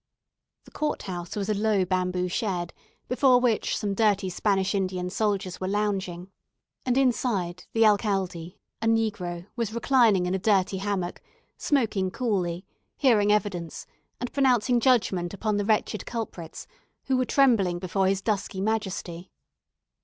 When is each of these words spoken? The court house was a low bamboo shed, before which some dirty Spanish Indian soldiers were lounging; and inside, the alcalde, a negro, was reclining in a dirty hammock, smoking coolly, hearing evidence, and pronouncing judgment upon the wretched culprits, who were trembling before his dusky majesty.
The 0.65 0.71
court 0.71 1.03
house 1.03 1.35
was 1.35 1.47
a 1.47 1.53
low 1.53 1.85
bamboo 1.85 2.27
shed, 2.27 2.73
before 3.07 3.39
which 3.39 3.77
some 3.77 3.93
dirty 3.93 4.31
Spanish 4.31 4.73
Indian 4.73 5.11
soldiers 5.11 5.61
were 5.61 5.67
lounging; 5.67 6.31
and 6.87 6.97
inside, 6.97 7.65
the 7.73 7.85
alcalde, 7.85 8.57
a 8.81 8.87
negro, 8.87 9.45
was 9.55 9.75
reclining 9.75 10.25
in 10.25 10.33
a 10.33 10.39
dirty 10.39 10.77
hammock, 10.79 11.21
smoking 11.55 12.09
coolly, 12.09 12.65
hearing 12.97 13.31
evidence, 13.31 13.85
and 14.19 14.33
pronouncing 14.33 14.79
judgment 14.79 15.35
upon 15.35 15.57
the 15.57 15.65
wretched 15.65 16.07
culprits, 16.07 16.65
who 17.03 17.15
were 17.15 17.23
trembling 17.25 17.77
before 17.77 18.07
his 18.07 18.23
dusky 18.23 18.59
majesty. 18.59 19.29